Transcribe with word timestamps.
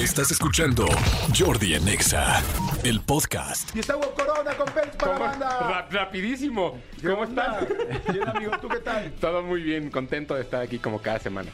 Estás 0.00 0.30
escuchando 0.30 0.86
Jordi 1.38 1.74
en 1.74 1.86
Exa, 1.88 2.42
el 2.84 3.00
podcast. 3.00 3.74
Y 3.76 3.80
está 3.80 3.96
Hugo 3.96 4.14
Corona 4.14 4.52
con 4.56 4.66
Pérez 4.72 4.96
para 4.96 5.12
la 5.12 5.18
¿Cómo? 5.18 5.30
banda. 5.30 5.60
Ra- 5.60 5.88
rapidísimo. 5.90 6.80
¿Qué 7.00 7.08
¿Cómo 7.08 7.22
onda? 7.22 7.60
estás? 7.60 8.06
Bien, 8.14 8.26
amigo, 8.28 8.52
¿tú 8.62 8.68
qué 8.68 8.78
tal? 8.78 9.12
Todo 9.20 9.42
muy 9.42 9.62
bien, 9.62 9.90
contento 9.90 10.34
de 10.34 10.42
estar 10.42 10.62
aquí 10.62 10.78
como 10.78 11.02
cada 11.02 11.18
semana. 11.18 11.50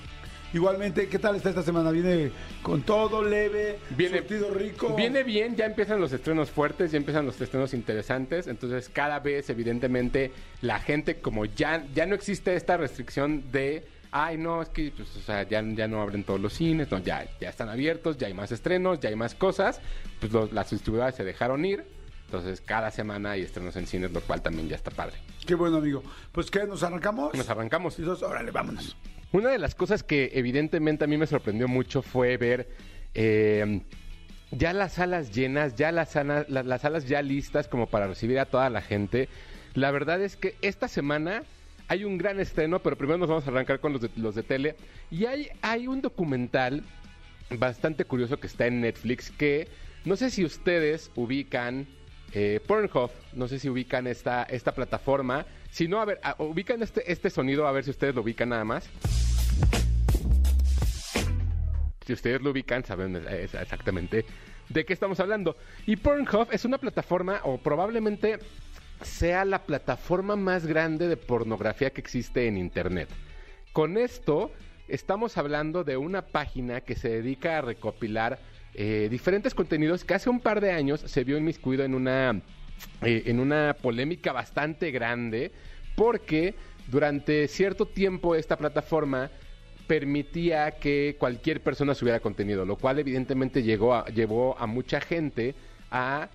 Igualmente, 0.52 1.08
¿qué 1.08 1.18
tal 1.18 1.34
está 1.36 1.48
esta 1.50 1.62
semana? 1.62 1.90
¿Viene 1.90 2.30
con 2.62 2.82
todo 2.82 3.22
leve? 3.22 3.78
Viene 3.90 4.18
surtido 4.18 4.54
rico? 4.54 4.94
Viene 4.94 5.24
bien, 5.24 5.56
ya 5.56 5.66
empiezan 5.66 6.00
los 6.00 6.12
estrenos 6.12 6.50
fuertes, 6.50 6.92
ya 6.92 6.98
empiezan 6.98 7.26
los 7.26 7.38
estrenos 7.40 7.74
interesantes, 7.74 8.46
entonces 8.46 8.88
cada 8.88 9.18
vez 9.18 9.50
evidentemente 9.50 10.30
la 10.62 10.78
gente 10.78 11.16
como 11.20 11.44
ya 11.46 11.84
ya 11.94 12.06
no 12.06 12.14
existe 12.14 12.54
esta 12.54 12.76
restricción 12.76 13.50
de 13.50 13.86
ay 14.10 14.36
no, 14.38 14.62
es 14.62 14.68
que 14.68 14.92
pues, 14.96 15.14
o 15.16 15.20
sea, 15.20 15.42
ya, 15.44 15.62
ya 15.62 15.88
no 15.88 16.00
abren 16.02 16.24
todos 16.24 16.40
los 16.40 16.52
cines, 16.52 16.90
no, 16.90 16.98
ya, 16.98 17.26
ya 17.40 17.48
están 17.50 17.68
abiertos, 17.68 18.16
ya 18.18 18.26
hay 18.26 18.34
más 18.34 18.52
estrenos, 18.52 19.00
ya 19.00 19.08
hay 19.08 19.16
más 19.16 19.34
cosas, 19.34 19.80
pues 20.20 20.32
los- 20.32 20.52
las 20.52 20.70
distribuidoras 20.70 21.14
se 21.14 21.24
dejaron 21.24 21.64
ir, 21.64 21.84
entonces 22.26 22.60
cada 22.60 22.90
semana 22.90 23.32
hay 23.32 23.42
estrenos 23.42 23.76
en 23.76 23.86
cines, 23.86 24.10
lo 24.12 24.20
cual 24.20 24.42
también 24.42 24.68
ya 24.68 24.76
está 24.76 24.90
padre. 24.90 25.16
Qué 25.46 25.54
bueno, 25.54 25.76
amigo. 25.76 26.02
Pues, 26.32 26.50
¿qué? 26.50 26.64
¿Nos 26.66 26.82
arrancamos? 26.82 27.34
Nos 27.34 27.48
arrancamos. 27.48 27.98
Y 27.98 28.02
dos, 28.02 28.22
órale, 28.22 28.50
vámonos. 28.50 28.96
Una 29.32 29.50
de 29.50 29.58
las 29.58 29.74
cosas 29.74 30.02
que 30.02 30.30
evidentemente 30.34 31.04
a 31.04 31.06
mí 31.06 31.16
me 31.16 31.26
sorprendió 31.26 31.68
mucho 31.68 32.02
fue 32.02 32.36
ver 32.36 32.68
eh, 33.14 33.80
ya 34.50 34.72
las 34.72 34.94
salas 34.94 35.32
llenas, 35.34 35.76
ya 35.76 35.92
las, 35.92 36.14
las 36.48 36.80
salas 36.80 37.06
ya 37.06 37.22
listas 37.22 37.68
como 37.68 37.86
para 37.88 38.06
recibir 38.06 38.38
a 38.38 38.46
toda 38.46 38.70
la 38.70 38.80
gente. 38.82 39.28
La 39.74 39.90
verdad 39.90 40.20
es 40.22 40.36
que 40.36 40.54
esta 40.62 40.88
semana 40.88 41.42
hay 41.88 42.04
un 42.04 42.18
gran 42.18 42.40
estreno, 42.40 42.80
pero 42.80 42.96
primero 42.96 43.18
nos 43.18 43.28
vamos 43.28 43.46
a 43.46 43.50
arrancar 43.50 43.80
con 43.80 43.92
los 43.92 44.02
de, 44.02 44.10
los 44.16 44.34
de 44.34 44.42
tele. 44.42 44.76
Y 45.10 45.26
hay, 45.26 45.48
hay 45.62 45.86
un 45.86 46.00
documental 46.00 46.82
bastante 47.50 48.04
curioso 48.04 48.38
que 48.40 48.46
está 48.46 48.66
en 48.66 48.80
Netflix 48.80 49.30
que 49.30 49.68
no 50.04 50.16
sé 50.16 50.30
si 50.30 50.44
ustedes 50.44 51.10
ubican 51.14 51.86
eh, 52.32 52.60
Pornhub, 52.66 53.10
no 53.32 53.48
sé 53.48 53.58
si 53.58 53.68
ubican 53.68 54.06
esta, 54.06 54.42
esta 54.44 54.72
plataforma. 54.74 55.46
Si 55.70 55.88
no, 55.88 56.00
a 56.00 56.04
ver, 56.04 56.20
ubican 56.38 56.82
este, 56.82 57.10
este 57.10 57.30
sonido, 57.30 57.66
a 57.66 57.72
ver 57.72 57.84
si 57.84 57.90
ustedes 57.90 58.14
lo 58.14 58.22
ubican 58.22 58.48
nada 58.48 58.64
más. 58.64 58.88
Si 62.04 62.12
ustedes 62.12 62.40
lo 62.40 62.50
ubican, 62.50 62.84
saben 62.84 63.16
exactamente 63.28 64.24
de 64.68 64.84
qué 64.84 64.92
estamos 64.92 65.20
hablando. 65.20 65.56
Y 65.86 65.96
Pornhub 65.96 66.48
es 66.52 66.64
una 66.64 66.78
plataforma, 66.78 67.40
o 67.44 67.58
probablemente 67.58 68.38
sea 69.02 69.44
la 69.44 69.62
plataforma 69.64 70.36
más 70.36 70.66
grande 70.66 71.08
de 71.08 71.16
pornografía 71.16 71.90
que 71.90 72.00
existe 72.00 72.46
en 72.46 72.56
Internet. 72.56 73.08
Con 73.72 73.98
esto 73.98 74.50
estamos 74.88 75.36
hablando 75.36 75.84
de 75.84 75.96
una 75.96 76.22
página 76.22 76.80
que 76.80 76.94
se 76.94 77.08
dedica 77.08 77.58
a 77.58 77.62
recopilar 77.62 78.38
eh, 78.74 79.08
diferentes 79.10 79.54
contenidos 79.54 80.04
que 80.04 80.14
hace 80.14 80.30
un 80.30 80.40
par 80.40 80.60
de 80.60 80.70
años 80.70 81.00
se 81.00 81.24
vio 81.24 81.38
inmiscuido 81.38 81.84
en 81.84 81.94
una, 81.94 82.42
eh, 83.02 83.22
en 83.26 83.40
una 83.40 83.74
polémica 83.80 84.32
bastante 84.32 84.90
grande 84.90 85.50
porque 85.94 86.54
durante 86.88 87.48
cierto 87.48 87.86
tiempo 87.86 88.34
esta 88.34 88.56
plataforma 88.56 89.30
permitía 89.86 90.72
que 90.72 91.16
cualquier 91.18 91.62
persona 91.62 91.94
subiera 91.94 92.20
contenido, 92.20 92.64
lo 92.64 92.76
cual 92.76 92.98
evidentemente 92.98 93.62
llegó 93.62 94.04
llevó 94.06 94.58
a 94.58 94.66
mucha 94.66 95.00
gente 95.00 95.54
a 95.90 96.28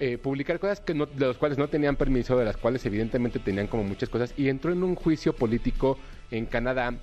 eh, 0.00 0.18
publicar 0.18 0.58
cosas 0.58 0.80
que 0.80 0.94
de 0.94 1.26
las 1.26 1.36
cuales 1.36 1.58
no 1.58 1.68
tenían 1.68 1.96
permiso, 1.96 2.38
de 2.38 2.44
las 2.44 2.56
cuales 2.56 2.84
evidentemente 2.86 3.38
tenían 3.38 3.66
como 3.66 3.84
muchas 3.84 4.08
cosas, 4.08 4.34
y 4.36 4.48
entró 4.48 4.72
en 4.72 4.82
un 4.82 4.94
juicio 4.94 5.34
político 5.34 5.98
en 6.30 6.46
Canadá 6.46 6.94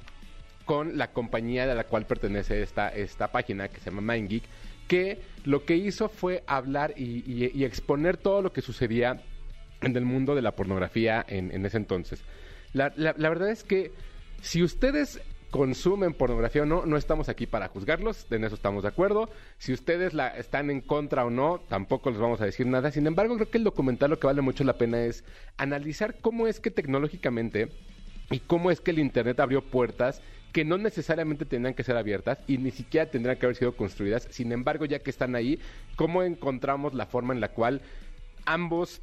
con 0.66 0.98
la 0.98 1.12
compañía 1.12 1.68
de 1.68 1.76
la 1.76 1.86
cual 1.86 2.06
pertenece 2.06 2.62
esta, 2.62 2.90
esta 2.90 3.32
página 3.32 3.68
que 3.68 3.80
se 3.80 3.92
llama 3.92 4.14
MindGeek, 4.14 4.44
que 4.88 5.22
lo 5.44 5.66
que 5.66 5.76
hizo 5.76 6.10
fue 6.10 6.44
hablar 6.48 6.94
y, 6.98 7.64
exponer 7.64 8.18
todo 8.18 8.42
lo 8.42 8.52
que 8.52 8.62
sucedía 8.62 9.22
en 9.82 9.96
el 9.96 10.06
mundo 10.06 10.36
de 10.36 10.42
la 10.42 10.56
pornografía 10.56 11.23
en, 11.28 11.66
ese 11.66 11.78
entonces. 11.78 12.23
La- 12.73 12.94
la 12.95 13.30
verdad 13.30 13.50
es 13.50 13.64
que 13.64 13.92
si 14.42 14.64
ustedes 14.64 15.22
consumen 15.55 16.14
pornografía 16.14 16.64
o 16.64 16.66
no, 16.66 16.86
no 16.86 16.98
estamos 16.98 17.30
aquí 17.30 17.45
para 17.45 17.70
juzgarlos, 17.70 18.27
en 18.30 18.43
eso 18.43 18.55
estamos 18.55 18.83
de 18.83 18.89
acuerdo. 18.89 19.30
Si 19.58 19.71
ustedes 19.71 20.14
la 20.14 20.27
están 20.27 20.70
en 20.70 20.82
contra 20.82 21.23
o 21.23 21.30
no, 21.30 21.61
tampoco 21.70 22.10
les 22.10 22.20
vamos 22.20 22.42
a 22.42 22.45
decir 22.45 22.67
nada. 22.67 22.92
Sin 22.92 23.08
embargo, 23.08 23.36
creo 23.36 23.49
que 23.49 23.58
el 23.58 23.64
documental 23.64 24.10
lo 24.10 24.20
que 24.20 24.27
vale 24.27 24.42
mucho 24.42 24.66
la 24.66 24.77
pena 24.77 25.05
es 25.05 25.23
analizar 25.55 26.20
cómo 26.20 26.48
es 26.48 26.60
que 26.60 26.71
tecnológicamente 26.71 27.70
y 28.32 28.39
cómo 28.39 28.70
es 28.70 28.82
que 28.82 28.92
el 28.92 28.99
Internet 28.99 29.39
abrió 29.39 29.61
puertas 29.61 30.21
que 30.52 30.66
no 30.66 30.77
necesariamente 30.77 31.45
tendrían 31.45 31.73
que 31.73 31.83
ser 31.83 31.95
abiertas 31.95 32.39
y 32.48 32.58
ni 32.58 32.72
siquiera 32.72 33.10
tendrían 33.10 33.37
que 33.37 33.45
haber 33.45 33.55
sido 33.55 33.77
construidas. 33.77 34.27
Sin 34.32 34.52
embargo, 34.52 34.83
ya 34.83 34.99
que 34.99 35.10
están 35.10 35.36
ahí, 35.36 35.58
cómo 35.95 36.22
encontramos 36.22 36.93
la 36.93 37.05
forma 37.05 37.33
en 37.33 37.39
la 37.39 37.54
cual 37.54 37.82
ambos 38.45 39.02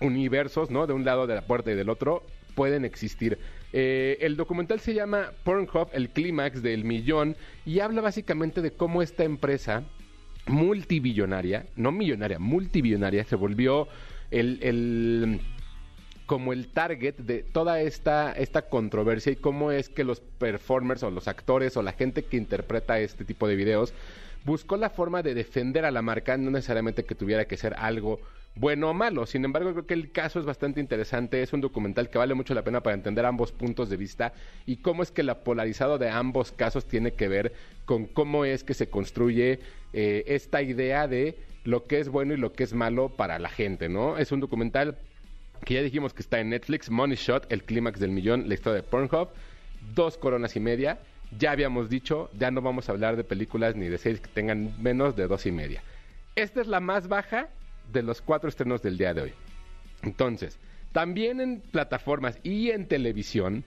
universos, 0.00 0.70
¿no? 0.70 0.86
De 0.86 0.92
un 0.92 1.04
lado 1.04 1.26
de 1.26 1.34
la 1.34 1.42
puerta 1.42 1.72
y 1.72 1.74
del 1.74 1.90
otro, 1.90 2.24
pueden 2.50 2.84
existir. 2.84 3.38
Eh, 3.72 4.18
el 4.20 4.36
documental 4.36 4.80
se 4.80 4.94
llama 4.94 5.32
Pornhub, 5.44 5.88
el 5.92 6.10
clímax 6.10 6.62
del 6.62 6.84
millón, 6.84 7.36
y 7.64 7.80
habla 7.80 8.00
básicamente 8.00 8.62
de 8.62 8.72
cómo 8.72 9.02
esta 9.02 9.24
empresa 9.24 9.84
multibillonaria, 10.46 11.66
no 11.76 11.92
millonaria, 11.92 12.38
multibillonaria, 12.38 13.24
se 13.24 13.36
volvió 13.36 13.88
el, 14.30 14.58
el- 14.62 15.40
como 16.26 16.52
el 16.52 16.68
target 16.68 17.16
de 17.16 17.42
toda 17.42 17.80
esta, 17.80 18.30
esta 18.32 18.62
controversia 18.62 19.32
y 19.32 19.36
cómo 19.36 19.72
es 19.72 19.88
que 19.88 20.04
los 20.04 20.20
performers 20.20 21.02
o 21.02 21.10
los 21.10 21.26
actores 21.26 21.76
o 21.76 21.82
la 21.82 21.92
gente 21.92 22.22
que 22.24 22.36
interpreta 22.36 23.00
este 23.00 23.24
tipo 23.24 23.48
de 23.48 23.56
videos 23.56 23.92
buscó 24.44 24.76
la 24.76 24.90
forma 24.90 25.22
de 25.22 25.34
defender 25.34 25.84
a 25.84 25.90
la 25.90 26.02
marca, 26.02 26.36
no 26.36 26.50
necesariamente 26.52 27.04
que 27.04 27.16
tuviera 27.16 27.46
que 27.46 27.56
ser 27.56 27.74
algo 27.76 28.20
bueno 28.54 28.90
o 28.90 28.94
malo. 28.94 29.26
Sin 29.26 29.44
embargo, 29.44 29.72
creo 29.72 29.86
que 29.86 29.94
el 29.94 30.12
caso 30.12 30.38
es 30.38 30.44
bastante 30.44 30.80
interesante. 30.80 31.42
Es 31.42 31.52
un 31.52 31.60
documental 31.60 32.10
que 32.10 32.18
vale 32.18 32.34
mucho 32.34 32.54
la 32.54 32.62
pena 32.62 32.82
para 32.82 32.94
entender 32.94 33.24
ambos 33.24 33.52
puntos 33.52 33.88
de 33.88 33.96
vista 33.96 34.32
y 34.66 34.76
cómo 34.76 35.02
es 35.02 35.10
que 35.10 35.22
la 35.22 35.40
polarizado 35.40 35.98
de 35.98 36.10
ambos 36.10 36.52
casos 36.52 36.86
tiene 36.86 37.12
que 37.12 37.28
ver 37.28 37.52
con 37.84 38.06
cómo 38.06 38.44
es 38.44 38.64
que 38.64 38.74
se 38.74 38.88
construye 38.88 39.60
eh, 39.92 40.24
esta 40.26 40.62
idea 40.62 41.08
de 41.08 41.36
lo 41.64 41.86
que 41.86 42.00
es 42.00 42.08
bueno 42.08 42.34
y 42.34 42.36
lo 42.36 42.52
que 42.52 42.64
es 42.64 42.72
malo 42.72 43.10
para 43.10 43.38
la 43.38 43.48
gente, 43.48 43.88
¿no? 43.88 44.18
Es 44.18 44.32
un 44.32 44.40
documental 44.40 44.96
que 45.64 45.74
ya 45.74 45.82
dijimos 45.82 46.14
que 46.14 46.22
está 46.22 46.40
en 46.40 46.50
Netflix, 46.50 46.90
Money 46.90 47.16
Shot, 47.16 47.52
el 47.52 47.64
clímax 47.64 48.00
del 48.00 48.10
millón, 48.10 48.48
la 48.48 48.54
historia 48.54 48.76
de 48.76 48.82
Pornhub, 48.82 49.28
dos 49.94 50.16
coronas 50.16 50.56
y 50.56 50.60
media. 50.60 50.98
Ya 51.38 51.52
habíamos 51.52 51.88
dicho, 51.88 52.30
ya 52.38 52.50
no 52.50 52.60
vamos 52.60 52.88
a 52.88 52.92
hablar 52.92 53.16
de 53.16 53.24
películas 53.24 53.76
ni 53.76 53.88
de 53.88 53.98
series 53.98 54.20
que 54.20 54.28
tengan 54.28 54.74
menos 54.82 55.16
de 55.16 55.28
dos 55.28 55.46
y 55.46 55.52
media. 55.52 55.82
Esta 56.34 56.60
es 56.60 56.66
la 56.66 56.80
más 56.80 57.08
baja 57.08 57.48
de 57.92 58.02
los 58.02 58.20
cuatro 58.22 58.48
estrenos 58.48 58.82
del 58.82 58.98
día 58.98 59.14
de 59.14 59.22
hoy. 59.22 59.32
Entonces, 60.02 60.58
también 60.92 61.40
en 61.40 61.60
plataformas 61.60 62.38
y 62.42 62.70
en 62.70 62.86
televisión 62.86 63.64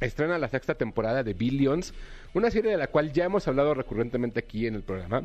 estrena 0.00 0.38
la 0.38 0.48
sexta 0.48 0.74
temporada 0.74 1.22
de 1.22 1.34
Billions, 1.34 1.94
una 2.34 2.50
serie 2.50 2.70
de 2.70 2.76
la 2.76 2.88
cual 2.88 3.12
ya 3.12 3.24
hemos 3.24 3.46
hablado 3.48 3.74
recurrentemente 3.74 4.40
aquí 4.40 4.66
en 4.66 4.74
el 4.74 4.82
programa. 4.82 5.24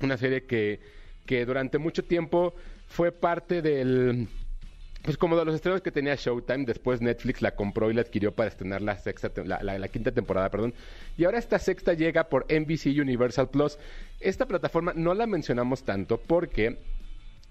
Una 0.00 0.16
serie 0.16 0.44
que, 0.44 0.80
que 1.24 1.44
durante 1.46 1.78
mucho 1.78 2.04
tiempo 2.04 2.54
fue 2.88 3.12
parte 3.12 3.62
del 3.62 4.28
pues 5.02 5.16
como 5.18 5.36
de 5.36 5.44
los 5.44 5.54
estrenos 5.54 5.82
que 5.82 5.92
tenía 5.92 6.16
Showtime, 6.16 6.64
después 6.64 7.00
Netflix 7.00 7.40
la 7.40 7.52
compró 7.54 7.92
y 7.92 7.94
la 7.94 8.00
adquirió 8.00 8.32
para 8.32 8.48
estrenar 8.48 8.82
la 8.82 8.96
sexta, 8.96 9.30
la- 9.44 9.62
la 9.62 9.88
quinta 9.88 10.10
temporada, 10.10 10.50
perdón. 10.50 10.74
Y 11.16 11.24
ahora 11.24 11.38
esta 11.38 11.60
sexta 11.60 11.92
llega 11.92 12.24
por 12.28 12.44
NBC 12.48 12.86
Universal 13.00 13.48
Plus. 13.48 13.78
Esta 14.18 14.46
plataforma 14.46 14.94
no 14.96 15.14
la 15.14 15.28
mencionamos 15.28 15.84
tanto 15.84 16.18
porque 16.18 16.78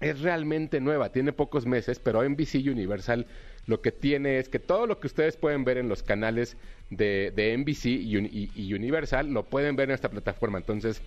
es 0.00 0.20
realmente 0.20 0.80
nueva, 0.80 1.10
tiene 1.10 1.32
pocos 1.32 1.66
meses, 1.66 1.98
pero 1.98 2.22
NBC 2.28 2.56
Universal 2.70 3.26
lo 3.66 3.80
que 3.80 3.92
tiene 3.92 4.38
es 4.38 4.48
que 4.48 4.58
todo 4.58 4.86
lo 4.86 5.00
que 5.00 5.06
ustedes 5.06 5.36
pueden 5.36 5.64
ver 5.64 5.78
en 5.78 5.88
los 5.88 6.02
canales 6.02 6.56
de, 6.90 7.32
de 7.34 7.56
NBC 7.56 7.86
y, 7.86 8.16
Uni- 8.16 8.30
y- 8.32 8.50
y 8.54 8.74
Universal 8.74 9.32
lo 9.32 9.44
pueden 9.44 9.74
ver 9.74 9.88
en 9.88 9.94
esta 9.94 10.08
plataforma. 10.10 10.58
Entonces, 10.58 11.02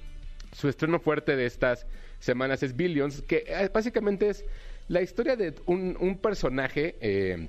su 0.52 0.68
estreno 0.68 1.00
fuerte 1.00 1.36
de 1.36 1.46
estas 1.46 1.86
semanas 2.20 2.64
es 2.64 2.76
Billions, 2.76 3.22
que 3.22 3.44
eh, 3.48 3.70
básicamente 3.74 4.30
es 4.30 4.44
la 4.88 5.02
historia 5.02 5.36
de 5.36 5.54
un, 5.68 5.96
un 6.00 6.18
personaje, 6.18 6.96
eh, 7.00 7.48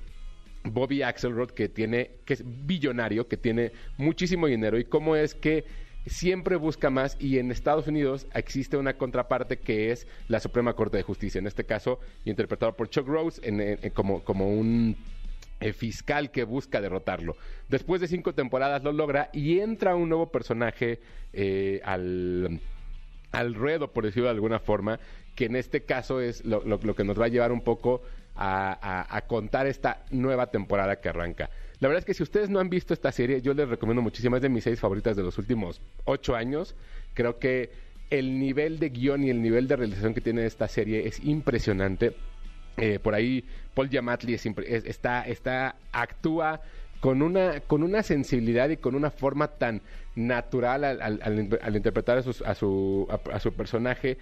Bobby 0.63 1.01
Axelrod, 1.01 1.49
que 1.51 1.67
tiene, 1.67 2.11
que 2.23 2.35
es 2.35 2.43
billonario, 2.45 3.27
que 3.27 3.35
tiene 3.35 3.71
muchísimo 3.97 4.45
dinero, 4.47 4.77
y 4.79 4.85
cómo 4.85 5.15
es 5.15 5.33
que 5.33 5.65
siempre 6.05 6.55
busca 6.55 6.89
más 6.89 7.15
y 7.19 7.37
en 7.37 7.51
Estados 7.51 7.87
Unidos 7.87 8.25
existe 8.33 8.77
una 8.77 8.97
contraparte 8.97 9.57
que 9.57 9.91
es 9.91 10.07
la 10.27 10.39
Suprema 10.39 10.73
Corte 10.73 10.97
de 10.97 11.03
Justicia, 11.03 11.39
en 11.39 11.47
este 11.47 11.63
caso 11.63 11.99
interpretado 12.25 12.75
por 12.75 12.89
Chuck 12.89 13.07
Rose 13.07 13.39
en- 13.43 13.89
como, 13.91 14.23
como 14.23 14.49
un 14.49 14.95
eh, 15.59 15.73
fiscal 15.73 16.31
que 16.31 16.43
busca 16.43 16.81
derrotarlo. 16.81 17.35
Después 17.69 18.01
de 18.01 18.07
cinco 18.07 18.33
temporadas 18.33 18.83
lo 18.83 18.91
logra 18.93 19.29
y 19.31 19.59
entra 19.59 19.95
un 19.95 20.09
nuevo 20.09 20.31
personaje 20.31 20.99
eh, 21.33 21.81
al, 21.83 22.59
al 23.31 23.53
ruedo, 23.53 23.91
por 23.91 24.03
decirlo 24.05 24.25
de 24.29 24.35
alguna 24.35 24.59
forma, 24.59 24.99
que 25.35 25.45
en 25.45 25.55
este 25.55 25.83
caso 25.83 26.19
es 26.19 26.43
lo, 26.43 26.79
que 26.95 27.03
nos 27.03 27.19
va 27.19 27.25
a 27.25 27.29
llevar 27.29 27.51
un 27.51 27.61
poco 27.61 28.01
a 28.35 29.21
contar 29.27 29.67
esta 29.67 30.03
nueva 30.09 30.47
temporada 30.47 30.99
que 30.99 31.09
arranca. 31.09 31.51
La 31.81 31.87
verdad 31.87 31.99
es 31.99 32.05
que 32.05 32.13
si 32.13 32.21
ustedes 32.21 32.49
no 32.49 32.59
han 32.59 32.69
visto 32.69 32.93
esta 32.93 33.11
serie, 33.11 33.41
yo 33.41 33.55
les 33.55 33.67
recomiendo 33.67 34.03
muchísimo, 34.03 34.35
es 34.35 34.41
de 34.43 34.49
mis 34.49 34.63
seis 34.63 34.79
favoritas 34.79 35.17
de 35.17 35.23
los 35.23 35.39
últimos 35.39 35.81
ocho 36.05 36.35
años. 36.35 36.75
Creo 37.15 37.39
que 37.39 37.71
el 38.11 38.39
nivel 38.39 38.77
de 38.77 38.89
guion 38.89 39.23
y 39.23 39.31
el 39.31 39.41
nivel 39.41 39.67
de 39.67 39.75
realización 39.77 40.13
que 40.13 40.21
tiene 40.21 40.45
esta 40.45 40.67
serie 40.67 41.07
es 41.07 41.19
impresionante. 41.23 42.13
Eh, 42.77 42.99
por 42.99 43.15
ahí 43.15 43.43
Paul 43.73 43.89
Giamatti 43.89 44.31
es 44.35 44.45
es- 44.45 44.85
está, 44.85 45.23
está, 45.23 45.75
actúa 45.91 46.61
con 46.99 47.23
una, 47.23 47.61
con 47.61 47.81
una 47.81 48.03
sensibilidad 48.03 48.69
y 48.69 48.77
con 48.77 48.93
una 48.93 49.09
forma 49.09 49.47
tan 49.47 49.81
natural 50.15 50.83
al, 50.83 51.75
interpretar 51.75 52.19
a 52.19 52.53
su 52.55 53.53
personaje. 53.57 54.19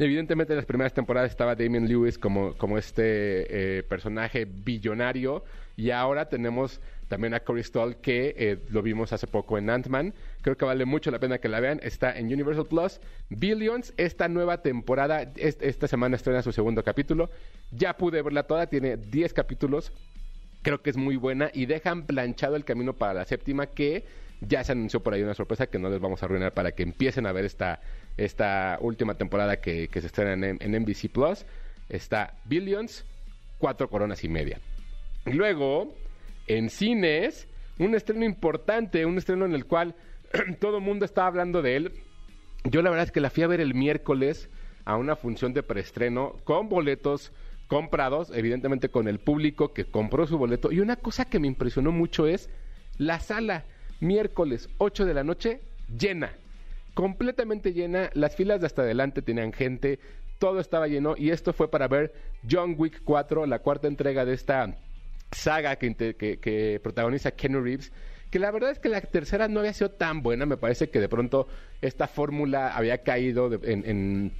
Evidentemente 0.00 0.54
en 0.54 0.56
las 0.56 0.64
primeras 0.66 0.94
temporadas 0.94 1.30
estaba 1.30 1.54
Damien 1.54 1.86
Lewis 1.86 2.16
como, 2.18 2.54
como 2.54 2.78
este 2.78 3.78
eh, 3.78 3.82
personaje 3.82 4.46
billonario 4.46 5.44
y 5.76 5.90
ahora 5.90 6.28
tenemos 6.30 6.80
también 7.08 7.34
a 7.34 7.40
Corey 7.40 7.62
Stoll 7.62 7.96
que 7.96 8.34
eh, 8.38 8.58
lo 8.70 8.80
vimos 8.82 9.12
hace 9.12 9.26
poco 9.26 9.58
en 9.58 9.68
Ant-Man. 9.68 10.14
Creo 10.40 10.56
que 10.56 10.64
vale 10.64 10.86
mucho 10.86 11.10
la 11.10 11.18
pena 11.18 11.36
que 11.36 11.48
la 11.50 11.60
vean. 11.60 11.80
Está 11.82 12.16
en 12.18 12.26
Universal 12.32 12.66
Plus. 12.66 12.98
Billions, 13.28 13.92
esta 13.98 14.26
nueva 14.28 14.62
temporada, 14.62 15.22
est- 15.36 15.62
esta 15.62 15.86
semana 15.86 16.16
estrena 16.16 16.40
su 16.40 16.52
segundo 16.52 16.82
capítulo. 16.82 17.28
Ya 17.70 17.94
pude 17.98 18.22
verla 18.22 18.44
toda, 18.44 18.68
tiene 18.68 18.96
10 18.96 19.34
capítulos. 19.34 19.92
Creo 20.62 20.80
que 20.80 20.88
es 20.90 20.96
muy 20.96 21.16
buena 21.16 21.50
y 21.52 21.66
dejan 21.66 22.06
planchado 22.06 22.56
el 22.56 22.64
camino 22.64 22.94
para 22.94 23.12
la 23.12 23.24
séptima 23.26 23.66
que 23.66 24.04
ya 24.40 24.64
se 24.64 24.72
anunció 24.72 25.00
por 25.00 25.12
ahí 25.12 25.22
una 25.22 25.34
sorpresa 25.34 25.66
que 25.66 25.78
no 25.78 25.90
les 25.90 26.00
vamos 26.00 26.22
a 26.22 26.26
arruinar 26.26 26.52
para 26.54 26.72
que 26.72 26.82
empiecen 26.82 27.26
a 27.26 27.32
ver 27.32 27.44
esta, 27.44 27.80
esta 28.20 28.78
última 28.80 29.14
temporada 29.14 29.60
que, 29.60 29.88
se 29.92 30.06
estrena 30.06 30.46
en, 30.46 30.58
NBC 30.58 31.10
Plus. 31.10 31.46
Está 31.88 32.34
Billions, 32.44 33.04
cuatro 33.58 33.88
coronas 33.88 34.22
y 34.24 34.28
media. 34.28 34.60
Luego, 35.24 35.96
en 36.46 36.68
cines, 36.70 37.48
un 37.78 37.94
estreno 37.94 38.24
importante, 38.24 39.06
un 39.06 39.16
estreno 39.16 39.46
en 39.46 39.54
el 39.54 39.64
cual 39.64 39.94
todo 40.60 40.78
el 40.78 40.84
mundo 40.84 41.04
estaba 41.04 41.28
hablando 41.28 41.62
de 41.62 41.76
él. 41.76 41.92
Yo 42.64 42.82
la 42.82 42.90
verdad 42.90 43.06
es 43.06 43.12
que 43.12 43.20
la 43.20 43.30
fui 43.30 43.42
a 43.42 43.48
ver 43.48 43.60
el 43.60 43.74
miércoles 43.74 44.50
a 44.84 44.96
una 44.96 45.16
función 45.16 45.54
de 45.54 45.62
preestreno 45.62 46.36
con 46.44 46.68
boletos 46.68 47.32
comprados, 47.68 48.30
evidentemente 48.34 48.90
con 48.90 49.08
el 49.08 49.18
público 49.18 49.72
que 49.72 49.86
compró 49.86 50.26
su 50.26 50.36
boleto. 50.36 50.72
Y 50.72 50.80
una 50.80 50.96
cosa 50.96 51.24
que 51.24 51.38
me 51.38 51.46
impresionó 51.46 51.90
mucho 51.90 52.26
es 52.26 52.50
la 52.98 53.18
sala, 53.18 53.64
miércoles 54.00 54.68
8 54.76 55.06
de 55.06 55.14
la 55.14 55.24
noche, 55.24 55.60
llena. 55.88 56.32
Completamente 56.94 57.72
llena. 57.72 58.10
Las 58.14 58.36
filas 58.36 58.60
de 58.60 58.66
hasta 58.66 58.82
adelante 58.82 59.22
tenían 59.22 59.52
gente. 59.52 59.98
Todo 60.38 60.60
estaba 60.60 60.88
lleno. 60.88 61.14
Y 61.16 61.30
esto 61.30 61.52
fue 61.52 61.70
para 61.70 61.88
ver 61.88 62.12
John 62.50 62.74
Wick 62.78 63.02
4, 63.04 63.46
la 63.46 63.58
cuarta 63.60 63.88
entrega 63.88 64.24
de 64.24 64.34
esta 64.34 64.74
saga 65.32 65.76
que, 65.76 66.80
protagoniza 66.82 67.30
Keanu 67.32 67.60
Reeves. 67.60 67.92
Que 68.30 68.38
la 68.38 68.50
verdad 68.50 68.70
es 68.70 68.78
que 68.78 68.88
la 68.88 69.00
tercera 69.00 69.48
no 69.48 69.60
había 69.60 69.72
sido 69.72 69.90
tan 69.90 70.22
buena. 70.22 70.46
Me 70.46 70.56
parece 70.56 70.88
que 70.90 71.00
de 71.00 71.08
pronto 71.08 71.48
esta 71.80 72.06
fórmula 72.06 72.76
había 72.76 72.98
caído 73.02 73.50
en, 73.62 74.32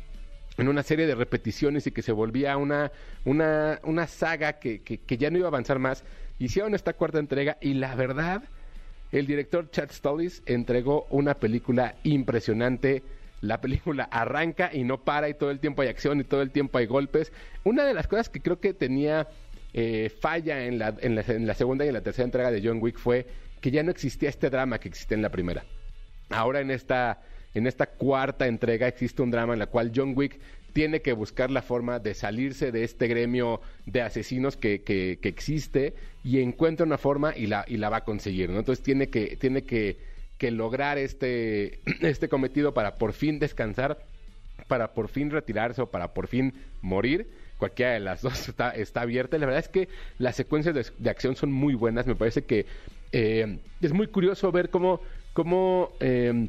una 0.58 0.82
serie 0.82 1.06
de 1.06 1.14
repeticiones 1.14 1.87
y 1.87 1.91
que 1.91 2.02
se 2.02 2.12
volvía 2.12 2.56
una, 2.56 2.93
una, 3.25 3.81
una 3.82 4.06
saga 4.06 4.55
que, 4.55 4.82
que- 4.82 4.99
que 4.99 5.17
ya 5.17 5.31
no 5.31 5.38
iba 5.38 5.47
a 5.47 5.49
avanzar 5.49 5.79
más. 5.79 6.05
Hicieron 6.38 6.75
esta 6.75 6.93
cuarta 6.93 7.19
entrega 7.19 7.56
y 7.61 7.75
la 7.75 7.94
verdad, 7.94 8.43
el 9.12 9.26
director 9.26 9.70
Chad 9.70 9.90
Stollis 9.90 10.42
entregó 10.46 11.06
una 11.10 11.34
película 11.34 11.96
impresionante. 12.04 13.02
La 13.40 13.60
película 13.60 14.04
arranca 14.10 14.70
y 14.72 14.84
no 14.84 15.02
para 15.02 15.28
y 15.28 15.34
todo 15.34 15.50
el 15.50 15.60
tiempo 15.60 15.82
hay 15.82 15.88
acción 15.88 16.20
y 16.20 16.24
todo 16.24 16.42
el 16.42 16.50
tiempo 16.50 16.78
hay 16.78 16.86
golpes. 16.86 17.32
Una 17.64 17.84
de 17.84 17.94
las 17.94 18.06
cosas 18.06 18.28
que 18.28 18.40
creo 18.40 18.60
que 18.60 18.74
tenía 18.74 19.28
eh, 19.72 20.10
falla 20.20 20.64
en 20.64 20.78
la, 20.78 20.94
en, 21.00 21.14
la, 21.14 21.54
segunda 21.54 21.84
y 21.84 21.88
en 21.88 21.94
la 21.94 22.02
tercera 22.02 22.24
entrega 22.24 22.50
de 22.50 22.60
John 22.62 22.78
Wick 22.80 22.98
fue 22.98 23.26
que 23.60 23.70
ya 23.70 23.82
no 23.82 23.90
existía 23.90 24.28
este 24.28 24.50
drama 24.50 24.78
que 24.78 24.88
existía 24.88 25.16
en 25.16 25.22
la 25.22 25.30
primera. 25.30 25.64
Ahora 26.30 26.60
en 26.60 26.70
esta, 26.70 27.22
en 27.54 27.66
esta 27.66 27.86
cuarta 27.86 28.46
entrega 28.46 28.88
existe 28.88 29.22
un 29.22 29.30
drama 29.30 29.52
en 29.52 29.58
la 29.58 29.66
cual 29.66 29.92
John 29.94 30.12
Wick 30.16 30.40
tiene 30.72 31.02
que 31.02 31.12
buscar 31.12 31.50
la 31.50 31.62
forma 31.62 31.99
de 31.99 32.14
salirse 32.14 32.72
de 32.72 32.84
este 32.84 33.06
gremio 33.08 33.61
de 33.87 34.02
asesinos 34.02 34.56
que, 34.56 34.82
que- 34.82 35.19
existe 35.22 35.94
y 36.25 36.40
encuentra 36.40 36.84
una 36.87 36.99
forma 36.99 37.37
y 37.37 37.46
la, 37.46 37.64
y 37.69 37.76
la 37.76 37.88
va 37.90 37.99
a 37.99 38.05
conseguir, 38.05 38.50
¿no? 38.50 38.58
Entonces 38.58 38.82
tiene 38.82 39.08
que, 39.08 39.37
tiene 39.37 39.62
que, 39.62 39.96
que 40.38 40.50
lograr 40.50 40.99
este, 40.99 41.81
este 42.00 42.28
cometido 42.28 42.75
para 42.75 42.96
por 42.96 43.12
fin 43.12 43.38
descansar, 43.38 43.99
para 44.69 44.93
por 44.94 45.08
fin 45.08 45.31
retirarse 45.31 45.82
o 45.82 45.90
para 45.90 46.12
por 46.14 46.26
fin 46.28 46.55
morir. 46.82 47.28
Cualquiera 47.58 47.93
de 47.93 48.00
las 48.00 48.23
dos 48.23 48.49
está, 48.49 48.70
está 48.70 49.02
abierta. 49.02 49.38
La 49.38 49.46
verdad 49.46 49.61
es 49.64 49.69
que 49.69 49.88
las 50.19 50.37
secuencias 50.37 50.75
de, 50.75 50.87
de 50.99 51.11
acción 51.11 51.37
son 51.37 51.52
muy 51.52 51.75
buenas. 51.75 52.06
Me 52.06 52.14
parece 52.14 52.43
que 52.44 52.66
eh, 53.12 53.58
es 53.81 53.93
muy 53.93 54.06
curioso 54.06 54.50
ver 54.52 54.70
cómo, 54.70 55.00
cómo 55.32 55.93
eh, 56.00 56.49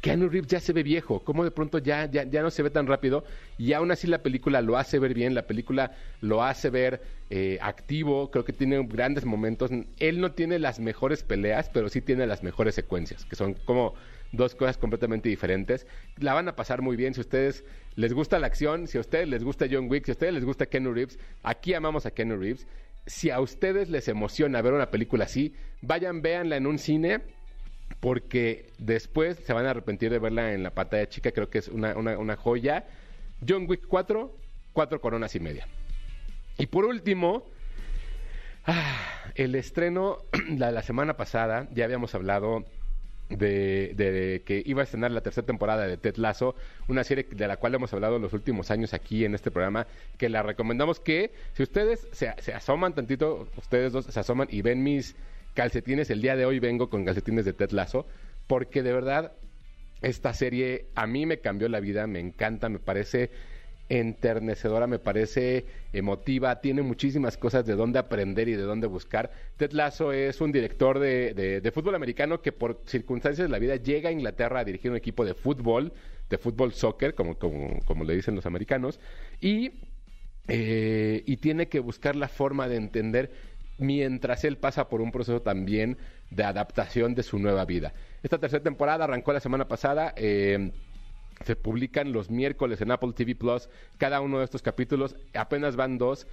Keanu 0.00 0.28
Reeves 0.28 0.48
ya 0.48 0.60
se 0.60 0.72
ve 0.72 0.82
viejo, 0.82 1.20
cómo 1.24 1.44
de 1.44 1.50
pronto 1.50 1.78
ya, 1.78 2.10
ya, 2.10 2.24
ya 2.24 2.42
no 2.42 2.50
se 2.50 2.62
ve 2.62 2.70
tan 2.70 2.86
rápido 2.86 3.24
y 3.58 3.72
aún 3.72 3.90
así 3.90 4.06
la 4.06 4.22
película 4.22 4.60
lo 4.62 4.76
hace 4.76 4.98
ver 4.98 5.14
bien, 5.14 5.34
la 5.34 5.46
película 5.46 5.92
lo 6.20 6.42
hace 6.42 6.70
ver 6.70 7.00
eh, 7.30 7.58
activo, 7.60 8.30
creo 8.30 8.44
que 8.44 8.52
tiene 8.52 8.84
grandes 8.86 9.24
momentos. 9.24 9.70
Él 9.98 10.20
no 10.20 10.32
tiene 10.32 10.58
las 10.58 10.80
mejores 10.80 11.22
peleas, 11.22 11.70
pero 11.70 11.88
sí 11.88 12.00
tiene 12.00 12.26
las 12.26 12.42
mejores 12.42 12.74
secuencias, 12.74 13.24
que 13.24 13.36
son 13.36 13.54
como 13.54 13.94
dos 14.32 14.54
cosas 14.54 14.78
completamente 14.78 15.28
diferentes. 15.28 15.86
La 16.18 16.34
van 16.34 16.48
a 16.48 16.56
pasar 16.56 16.82
muy 16.82 16.96
bien 16.96 17.14
si 17.14 17.20
ustedes 17.20 17.64
les 17.96 18.12
gusta 18.12 18.38
la 18.38 18.46
acción, 18.46 18.86
si 18.86 18.98
a 18.98 19.00
ustedes 19.00 19.28
les 19.28 19.44
gusta 19.44 19.66
John 19.70 19.88
Wick, 19.90 20.04
si 20.04 20.12
a 20.12 20.14
ustedes 20.14 20.34
les 20.34 20.44
gusta 20.44 20.66
Keanu 20.66 20.92
Reeves, 20.92 21.18
aquí 21.42 21.74
amamos 21.74 22.06
a 22.06 22.10
Keanu 22.10 22.36
Reeves. 22.36 22.66
Si 23.06 23.30
a 23.30 23.40
ustedes 23.40 23.88
les 23.88 24.08
emociona 24.08 24.62
ver 24.62 24.72
una 24.72 24.90
película 24.90 25.24
así, 25.24 25.54
vayan, 25.80 26.22
véanla 26.22 26.56
en 26.56 26.66
un 26.66 26.78
cine 26.78 27.22
porque 27.98 28.70
después 28.78 29.38
se 29.38 29.52
van 29.52 29.66
a 29.66 29.70
arrepentir 29.70 30.10
de 30.10 30.18
verla 30.18 30.52
en 30.52 30.62
la 30.62 30.70
pantalla 30.70 31.08
chica, 31.08 31.32
creo 31.32 31.50
que 31.50 31.58
es 31.58 31.68
una, 31.68 31.96
una, 31.96 32.36
joya. 32.36 32.84
John 33.46 33.66
Wick 33.68 33.86
4, 33.88 34.34
cuatro 34.72 35.00
coronas 35.00 35.34
y 35.34 35.40
media. 35.40 35.66
Y 36.58 36.66
por 36.66 36.84
último, 36.84 37.44
ah, 38.66 38.96
el 39.34 39.54
estreno 39.54 40.18
la, 40.56 40.70
la 40.70 40.82
semana 40.82 41.16
pasada, 41.16 41.68
ya 41.72 41.84
habíamos 41.84 42.14
hablado 42.14 42.64
de, 43.30 43.92
de 43.96 44.42
que 44.44 44.62
iba 44.64 44.80
a 44.80 44.84
estrenar 44.84 45.10
la 45.12 45.20
tercera 45.20 45.46
temporada 45.46 45.86
de 45.86 45.96
Ted 45.96 46.16
Lasso, 46.16 46.54
una 46.88 47.04
serie 47.04 47.26
de 47.30 47.46
la 47.46 47.56
cual 47.56 47.74
hemos 47.74 47.92
hablado 47.92 48.18
los 48.18 48.32
últimos 48.32 48.70
años 48.70 48.92
aquí 48.92 49.24
en 49.24 49.34
este 49.34 49.50
programa, 49.50 49.86
que 50.18 50.28
la 50.28 50.42
recomendamos 50.42 51.00
que 51.00 51.32
si 51.54 51.62
ustedes 51.62 52.08
se, 52.12 52.34
se 52.38 52.52
asoman 52.52 52.94
tantito, 52.94 53.48
ustedes 53.56 53.92
dos 53.92 54.06
se 54.06 54.20
asoman 54.20 54.48
y 54.50 54.62
ven 54.62 54.82
mis 54.82 55.14
calcetines, 55.54 56.10
el 56.10 56.22
día 56.22 56.36
de 56.36 56.46
hoy 56.46 56.58
vengo 56.58 56.90
con 56.90 57.04
calcetines 57.04 57.44
de 57.44 57.52
Ted 57.52 57.70
Lasso, 57.72 58.06
porque 58.46 58.82
de 58.82 58.92
verdad 58.92 59.32
esta 60.02 60.32
serie 60.34 60.86
a 60.94 61.06
mí 61.06 61.26
me 61.26 61.40
cambió 61.40 61.68
la 61.68 61.80
vida, 61.80 62.06
me 62.06 62.20
encanta, 62.20 62.68
me 62.68 62.78
parece 62.78 63.30
enternecedora, 63.88 64.86
me 64.86 65.00
parece 65.00 65.66
emotiva, 65.92 66.60
tiene 66.60 66.82
muchísimas 66.82 67.36
cosas 67.36 67.66
de 67.66 67.74
dónde 67.74 67.98
aprender 67.98 68.48
y 68.48 68.52
de 68.54 68.62
dónde 68.62 68.86
buscar. 68.86 69.32
Ted 69.56 69.72
Lasso 69.72 70.12
es 70.12 70.40
un 70.40 70.52
director 70.52 71.00
de, 71.00 71.34
de- 71.34 71.60
de 71.60 71.72
fútbol 71.72 71.96
americano 71.96 72.40
que 72.40 72.52
por 72.52 72.82
circunstancias 72.86 73.46
de 73.48 73.50
la 73.52 73.58
vida 73.58 73.76
llega 73.76 74.08
a 74.08 74.12
Inglaterra 74.12 74.60
a 74.60 74.64
dirigir 74.64 74.92
un 74.92 74.96
equipo 74.96 75.24
de 75.24 75.34
fútbol, 75.34 75.92
de 76.28 76.38
fútbol 76.38 76.72
soccer, 76.72 77.14
como, 77.16 77.36
como, 77.36 77.80
como 77.84 78.04
le 78.04 78.14
dicen 78.14 78.36
los 78.36 78.46
americanos, 78.46 79.00
y, 79.40 79.72
eh, 80.48 81.22
y 81.26 81.36
tiene 81.38 81.68
que 81.68 81.80
buscar 81.80 82.14
la 82.16 82.28
forma 82.28 82.68
de 82.68 82.76
entender 82.76 83.32
mientras 83.80 84.44
él 84.44 84.56
pasa 84.56 84.88
por 84.88 85.00
un 85.00 85.10
proceso 85.12 85.42
también 85.42 85.96
de 86.30 86.44
adaptación 86.44 87.14
de 87.14 87.22
su 87.22 87.38
nueva 87.38 87.64
vida. 87.64 87.92
Esta 88.22 88.38
tercera 88.38 88.62
temporada 88.62 89.04
arrancó 89.04 89.32
la 89.32 89.40
semana 89.40 89.66
pasada. 89.68 90.12
eh, 90.16 90.70
se 91.44 91.56
publican 91.56 92.12
los 92.12 92.28
miércoles 92.28 92.82
en 92.82 92.90
Apple 92.90 93.12
TV 93.14 93.34
Plus 93.34 93.70
cada 93.96 94.20
uno 94.20 94.38
de 94.38 94.44
estos 94.44 94.60
capítulos. 94.60 95.16
Apenas 95.32 95.74
van 95.74 95.96
dos, 95.96 96.26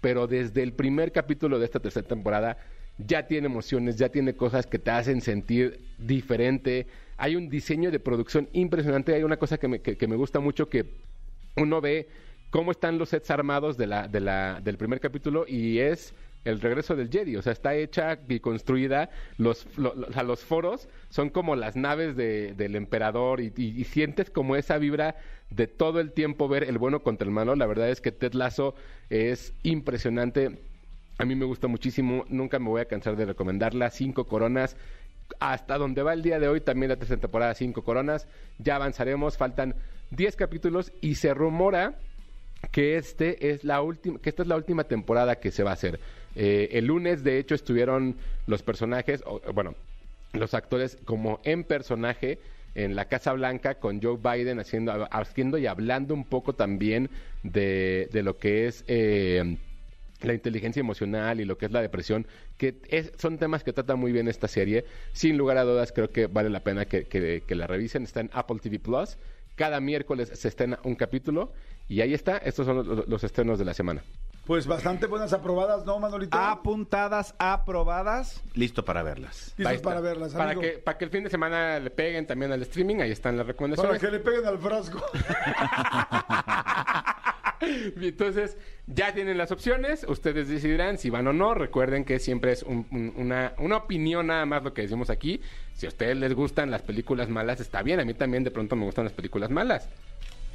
pero 0.00 0.26
desde 0.26 0.62
el 0.62 0.72
primer 0.72 1.12
capítulo 1.12 1.58
de 1.58 1.66
esta 1.66 1.80
tercera 1.80 2.08
temporada 2.08 2.56
ya 2.96 3.26
tiene 3.26 3.46
emociones, 3.46 3.96
ya 3.96 4.08
tiene 4.08 4.34
cosas 4.34 4.66
que 4.66 4.78
te 4.78 4.90
hacen 4.90 5.20
sentir 5.20 5.80
diferente. 5.98 6.86
Hay 7.18 7.36
un 7.36 7.50
diseño 7.50 7.90
de 7.90 8.00
producción 8.00 8.48
impresionante. 8.54 9.14
Hay 9.14 9.22
una 9.22 9.36
cosa 9.36 9.58
que 9.58 9.68
me, 9.68 9.80
que- 9.80 10.06
me 10.08 10.16
gusta 10.16 10.40
mucho 10.40 10.70
que 10.70 10.86
uno 11.56 11.82
ve 11.82 12.08
cómo 12.50 12.70
están 12.70 12.96
los 12.98 13.10
sets 13.10 13.30
armados 13.30 13.76
del 13.76 14.76
primer 14.78 15.00
capítulo 15.00 15.44
y 15.46 15.78
es 15.80 16.14
el 16.44 16.60
regreso 16.60 16.94
del 16.96 17.10
Jedi. 17.10 17.36
O 17.36 17.42
sea, 17.42 17.52
está 17.52 17.74
hecha 17.74 18.18
y 18.28 18.40
construida. 18.40 19.10
Los, 19.38 19.66
los 19.76 20.40
foros 20.44 20.88
son 21.10 21.30
como 21.30 21.56
las 21.56 21.76
naves 21.76 22.16
de- 22.16 22.54
del 22.54 22.76
emperador 22.76 23.40
y 23.40 23.84
sientes 23.84 24.30
como 24.30 24.56
esa 24.56 24.78
vibra 24.78 25.16
de 25.50 25.66
todo 25.66 26.00
el 26.00 26.12
tiempo 26.12 26.48
ver 26.48 26.64
el 26.64 26.78
bueno 26.78 27.02
contra 27.02 27.26
el 27.26 27.32
malo. 27.32 27.54
La 27.56 27.66
verdad 27.66 27.88
es 27.90 28.00
que 28.00 28.12
Ted 28.12 28.32
Lasso 28.34 28.74
es 29.10 29.52
impresionante. 29.62 30.58
A 31.18 31.24
mí 31.24 31.34
me 31.34 31.44
gusta 31.44 31.68
muchísimo. 31.68 32.24
Nunca 32.28 32.58
me 32.58 32.68
voy 32.68 32.80
a 32.80 32.86
cansar 32.86 33.16
de 33.16 33.24
recomendarla. 33.26 33.90
Cinco 33.90 34.24
coronas. 34.26 34.76
Hasta 35.40 35.78
donde 35.78 36.02
va 36.02 36.12
el 36.12 36.22
día 36.22 36.38
de 36.38 36.48
hoy, 36.48 36.60
también 36.60 36.90
la 36.90 36.96
tercera 36.96 37.20
temporada, 37.20 37.54
cinco 37.54 37.82
coronas. 37.82 38.26
Ya 38.58 38.76
avanzaremos. 38.76 39.36
Faltan 39.38 39.74
10 40.10 40.36
capítulos 40.36 40.92
y 41.00 41.14
se 41.14 41.32
rumora 41.32 41.94
que 42.72 42.96
este 42.96 43.50
es 43.50 43.62
la 43.64 43.80
última 43.82 44.18
que 44.18 44.30
esta 44.30 44.42
es 44.42 44.48
la 44.48 44.56
última 44.56 44.84
temporada 44.84 45.36
que 45.36 45.50
se 45.50 45.62
va 45.62 45.70
a 45.70 45.74
hacer 45.74 46.00
Eh, 46.36 46.68
el 46.72 46.86
lunes 46.86 47.22
de 47.24 47.38
hecho 47.38 47.54
estuvieron 47.54 48.16
los 48.46 48.62
personajes 48.62 49.22
o, 49.26 49.40
bueno 49.52 49.74
los 50.32 50.52
actores 50.54 50.98
como 51.04 51.40
en 51.44 51.62
personaje 51.64 52.38
en 52.74 52.96
la 52.96 53.04
Casa 53.04 53.32
Blanca 53.32 53.76
con 53.76 54.02
Joe 54.02 54.16
Biden 54.18 54.58
haciendo, 54.58 55.06
haciendo 55.12 55.58
y 55.58 55.66
hablando 55.66 56.12
un 56.12 56.24
poco 56.24 56.54
también 56.54 57.08
de, 57.44 58.08
de 58.12 58.22
lo 58.24 58.36
que 58.36 58.66
es 58.66 58.82
eh, 58.88 59.56
la 60.22 60.34
inteligencia 60.34 60.80
emocional 60.80 61.40
y 61.40 61.44
lo 61.44 61.56
que 61.56 61.66
es 61.66 61.72
la 61.72 61.82
depresión, 61.82 62.26
que 62.56 62.74
es, 62.88 63.12
son 63.18 63.38
temas 63.38 63.62
que 63.62 63.72
trata 63.72 63.94
muy 63.94 64.10
bien 64.10 64.26
esta 64.26 64.48
serie. 64.48 64.84
Sin 65.12 65.36
lugar 65.36 65.58
a 65.58 65.62
dudas, 65.64 65.92
creo 65.92 66.10
que 66.10 66.26
vale 66.26 66.50
la 66.50 66.60
pena 66.64 66.86
que, 66.86 67.04
que- 67.04 67.42
la 67.54 67.66
revisen. 67.66 68.02
Está 68.04 68.20
en 68.20 68.30
Apple 68.32 68.58
TV 68.60 68.78
Plus. 68.78 69.18
Cada 69.54 69.80
miércoles 69.80 70.30
se 70.34 70.48
estrena 70.48 70.78
un 70.82 70.94
capítulo 70.96 71.52
y 71.88 72.00
ahí 72.00 72.14
está. 72.14 72.38
Estos 72.38 72.66
son 72.66 73.04
los 73.06 73.22
estrenos 73.22 73.58
de 73.58 73.66
la 73.66 73.74
semana. 73.74 74.02
Pues 74.46 74.66
bastante 74.66 75.06
buenas 75.06 75.32
aprobadas, 75.32 75.86
¿no, 75.86 75.98
Manolito? 75.98 76.36
Apuntadas, 76.36 77.34
aprobadas, 77.38 78.42
listo 78.52 78.84
para 78.84 79.02
verlas. 79.02 79.54
Listos 79.56 79.74
está. 79.76 79.88
para 79.88 80.00
verlas, 80.00 80.32
Para 80.34 80.44
amigo. 80.50 80.60
que, 80.60 80.68
para 80.78 80.98
que 80.98 81.04
el 81.06 81.10
fin 81.10 81.24
de 81.24 81.30
semana 81.30 81.80
le 81.80 81.90
peguen 81.90 82.26
también 82.26 82.52
al 82.52 82.60
streaming, 82.62 82.96
ahí 82.96 83.10
están 83.10 83.36
las 83.38 83.44
Para 83.46 83.52
recomendaciones. 83.54 84.00
que 84.02 84.10
le 84.10 84.20
peguen 84.20 84.44
al 84.46 84.58
frasco. 84.58 85.02
Entonces, 87.60 88.58
ya 88.86 89.14
tienen 89.14 89.38
las 89.38 89.50
opciones, 89.50 90.04
ustedes 90.08 90.48
decidirán 90.48 90.98
si 90.98 91.08
van 91.08 91.26
o 91.26 91.32
no. 91.32 91.54
Recuerden 91.54 92.04
que 92.04 92.18
siempre 92.18 92.52
es 92.52 92.62
un- 92.62 92.86
un- 92.90 93.14
una, 93.16 93.54
una 93.58 93.78
opinión 93.78 94.26
nada 94.26 94.44
más 94.44 94.62
lo 94.62 94.74
que 94.74 94.82
decimos 94.82 95.08
aquí. 95.08 95.40
Si 95.74 95.86
a 95.86 95.88
ustedes 95.88 96.16
les 96.18 96.34
gustan 96.34 96.70
las 96.70 96.82
películas 96.82 97.30
malas, 97.30 97.60
está 97.60 97.82
bien. 97.82 98.00
A 98.00 98.04
mí 98.04 98.12
también 98.12 98.44
de 98.44 98.50
pronto 98.50 98.76
me 98.76 98.84
gustan 98.84 99.04
las 99.04 99.14
películas 99.14 99.48
malas. 99.50 99.88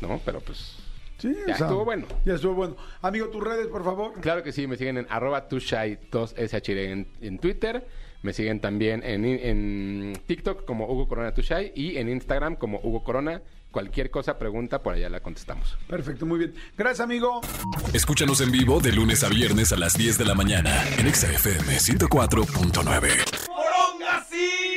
¿No? 0.01 0.21
Pero 0.23 0.39
pues... 0.41 0.77
Sí, 1.19 1.35
Ya 1.47 1.53
estuvo 1.53 1.85
bueno. 1.85 2.05
Ya 2.25 2.33
estuvo 2.35 2.53
bueno. 2.55 2.75
Amigo, 3.01 3.27
tus 3.27 3.43
redes, 3.43 3.67
por 3.67 3.83
favor. 3.83 4.13
Claro 4.21 4.41
que 4.41 4.51
sí, 4.51 4.65
me 4.67 4.77
siguen 4.77 4.97
en 4.97 5.05
arroba 5.09 5.47
tushai2shd 5.47 6.77
en, 6.77 7.07
en 7.21 7.39
Twitter. 7.39 7.85
Me 8.21 8.33
siguen 8.33 8.59
también 8.59 9.01
en, 9.03 9.23
en 9.23 10.19
TikTok 10.25 10.65
como 10.65 10.91
Hugo 10.91 11.07
Corona 11.07 11.33
Tushai 11.33 11.71
y 11.73 11.95
en 11.97 12.09
Instagram 12.09 12.55
como 12.57 12.79
Hugo 12.83 13.03
Corona. 13.03 13.41
Cualquier 13.71 14.09
cosa, 14.09 14.37
pregunta, 14.39 14.81
por 14.81 14.95
allá 14.95 15.09
la 15.09 15.19
contestamos. 15.21 15.77
Perfecto, 15.87 16.25
muy 16.25 16.39
bien. 16.39 16.55
Gracias, 16.75 17.01
amigo. 17.01 17.39
Escúchanos 17.93 18.41
en 18.41 18.51
vivo 18.51 18.79
de 18.81 18.91
lunes 18.91 19.23
a 19.23 19.29
viernes 19.29 19.71
a 19.71 19.77
las 19.77 19.95
10 19.95 20.17
de 20.17 20.25
la 20.25 20.33
mañana 20.33 20.83
en 20.97 21.07
Exa 21.07 21.31
FM 21.31 21.77
104.9. 21.77 24.68